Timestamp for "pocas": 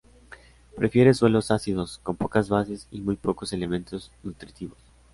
2.15-2.49